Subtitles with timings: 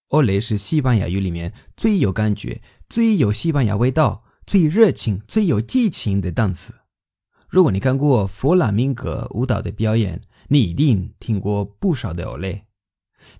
[0.08, 6.80] ole 是西班牙语里面最有感觉、最有西班牙味道、最热情、最有激情的单词。
[7.48, 12.62] 如果你看过弗拉明戈舞蹈的表演，你一定听过不少的 ole。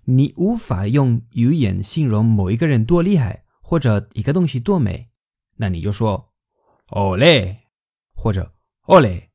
[0.05, 5.09] 你无法用语言形容某一个人多厉害，或者一个东西多美，
[5.56, 6.27] 那你就说
[6.91, 7.59] ole
[8.15, 9.28] 或者 ole。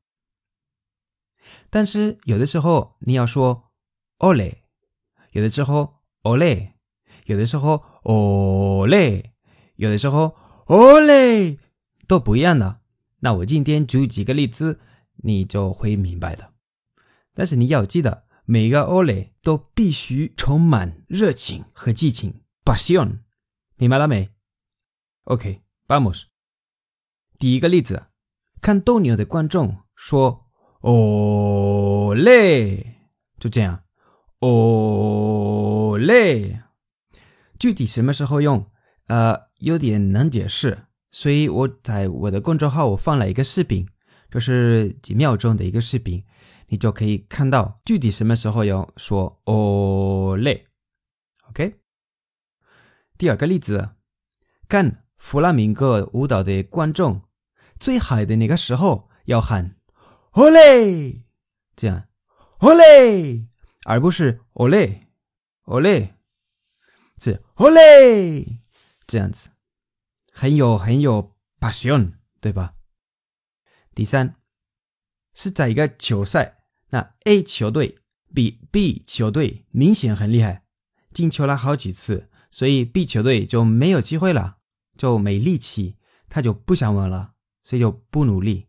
[1.70, 3.72] 但是有的时候你要说
[4.18, 4.58] ole，
[5.32, 6.72] 有的时候 ole，
[7.26, 9.24] 有的时候 ole，
[9.76, 11.58] 有的时候 ole
[12.06, 12.80] 都不一样的。
[13.20, 14.80] 那我今天举几个例子，
[15.16, 16.52] 你就会明白的。
[17.32, 23.20] 但是你要记得，每个 ole 都必须充满热情和激情 passion
[23.76, 24.30] 明白了没
[25.24, 26.33] ？OK，vamos。
[27.38, 28.06] 第一个例子，
[28.60, 30.46] 看斗牛的观众说
[30.80, 33.00] 哦嘞
[33.38, 33.84] 就这样
[34.40, 36.62] 哦嘞。
[37.58, 38.70] 具体什么时候用？
[39.06, 43.86] 呃，有点难解释，所以我在我的公众号我放了一个视频，
[44.30, 46.24] 就是几秒钟的一个视频。
[46.68, 50.66] 你就可以看到具体什么时候要说哦嘞
[51.50, 51.74] ”，OK
[53.18, 53.90] 第二个例子，
[54.66, 57.22] 看弗拉明戈舞蹈的观众，
[57.78, 59.76] 最嗨的那个时候要喊
[60.32, 61.24] “ole”，
[61.74, 62.08] 这样
[62.60, 63.48] “ole”，
[63.84, 66.14] 而不是 “ole”，“ole”，
[67.18, 68.58] 是 “ole”，
[69.06, 69.50] 这样子，
[70.32, 72.74] 很有很有 passion，对吧？
[73.94, 74.36] 第三。
[75.36, 76.58] 是在一个球赛，
[76.90, 77.98] 那 A 球队
[78.32, 80.62] 比 B 球队明显很厉害，
[81.12, 84.58] 进球了好几次，所以 B 球队就没有机会了，
[84.96, 85.96] 就没力气，
[86.28, 88.68] 他就不想玩了，所以就不努力，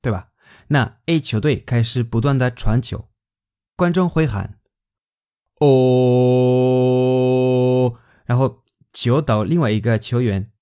[0.00, 0.32] 对吧？
[0.68, 3.10] 那 A 球队开始不断的传球，
[3.76, 4.58] 观众会喊
[5.60, 5.68] “哦”，
[8.24, 10.52] 然后球到另外一个球员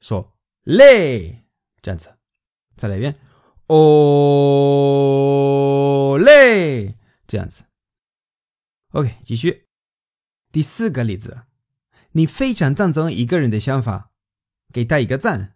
[0.00, 1.46] 说“累”，
[1.80, 2.18] 这样子，
[2.76, 3.18] 再来一遍。
[3.68, 3.78] 哦
[6.18, 6.96] 嘞，
[7.26, 7.64] 这样子。
[8.90, 9.68] OK，继续。
[10.50, 11.44] 第四个例子，
[12.10, 14.11] 你非常赞成一个人的想法，
[14.72, 15.54] 给他一个赞，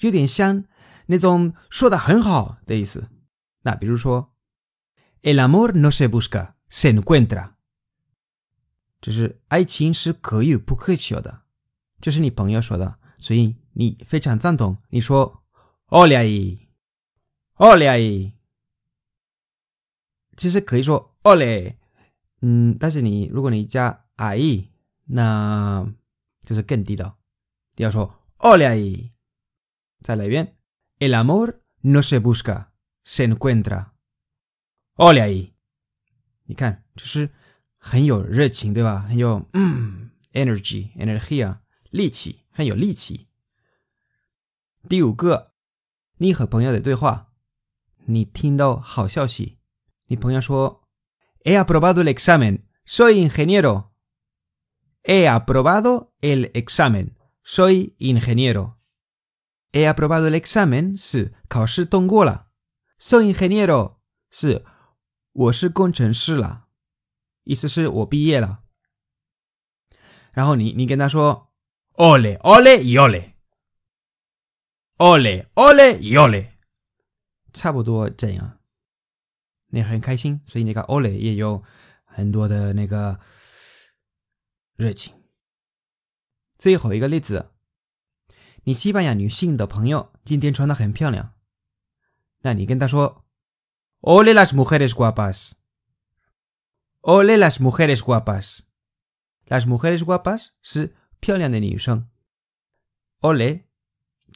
[0.00, 0.64] 有点像
[1.06, 3.08] 那种说的很好的意思。
[3.62, 4.34] 那比如说
[5.22, 7.54] ，El amor no se busca, se encuentra。
[9.00, 11.42] 就是爱情是可遇不可求的，
[12.00, 14.78] 这是你朋友说的，所以你非常赞同。
[14.90, 15.42] 你说
[15.88, 16.58] ，Olha。
[17.58, 18.32] ole，
[20.36, 21.76] 其实可以说 ole，
[22.42, 24.70] 嗯，但是你如果你加 i，
[25.06, 25.90] 那
[26.42, 27.16] 就是更地道。
[27.76, 29.11] 你要说 ole，
[30.01, 30.55] 再来一遍，
[30.99, 35.53] el amor no se busca，se encuentra。ole，
[36.45, 37.29] 你看，就是
[37.77, 38.99] 很有热情，对吧？
[38.99, 43.27] 很有嗯，energy，energia，力气，很有力气。
[44.89, 45.53] 第五个，
[46.17, 47.27] 你和朋友的对话。
[48.05, 49.59] 你听到好消息，
[50.07, 50.81] 你朋友说：“
[51.45, 53.91] He aprobado el examen, soy ingeniero.
[55.03, 57.11] He aprobado el examen,
[57.45, 58.77] soy ingeniero.
[59.71, 62.49] He aprobado el examen 是考试通过了，
[62.99, 63.97] soy ingeniero
[64.29, 64.65] 是
[65.31, 66.67] 我是工程师了，
[67.43, 68.63] 意思是我毕业了。
[70.33, 71.51] 然后你你跟他说：“
[71.95, 73.33] Ole, ole y ole,
[74.97, 76.51] ole, ole y ole。”
[77.53, 78.59] 差不多这样，
[79.67, 81.61] 你很开心，所以那个 ole 也有
[82.05, 83.19] 很多的那个
[84.77, 85.13] 热情。
[86.58, 87.52] 最后一个例子，
[88.64, 91.34] 你西班牙女性的朋友今天穿的很漂亮，
[92.42, 93.24] 那你跟她说
[94.00, 102.08] ：“Ole las mujeres guapas，Ole las mujeres guapas，las mujeres guapas 是漂亮的女生
[103.20, 103.62] ，Ole。”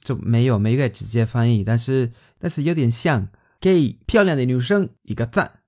[0.02, 5.62] 就没有没有直接翻译，但是但是有点像给漂亮的女生一个赞，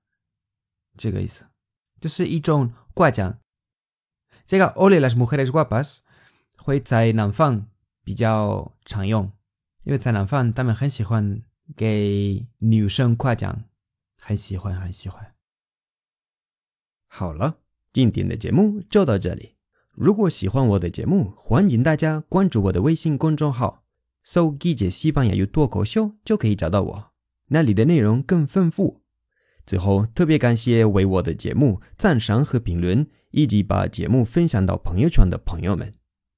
[0.97, 1.45] 这个意思。
[1.99, 3.39] 这是一种夸奖。
[4.45, 5.99] 这个 ole las mujeres guapas
[6.63, 7.67] 会在南方
[8.05, 9.29] 比较常用，
[9.83, 11.41] 因为在南方他们很喜欢
[11.75, 13.65] 给女生夸奖，
[14.21, 15.33] 很喜欢，很喜欢。
[17.05, 17.57] 好了，
[17.91, 19.55] 今天的节目就到这里。
[19.93, 23.83] 如果喜欢我的节目，欢迎大家关注我的微信公众号
[24.23, 27.11] “搜记者西班牙语脱口秀”，就可以找到我。
[27.47, 29.01] 那里的内容更丰富。
[29.65, 35.93] 最后，特别感谢为我的节目赞赏和评论，以及把节目分享到朋友圈的朋友们。